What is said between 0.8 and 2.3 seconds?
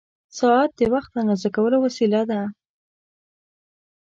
وخت اندازه کولو وسیله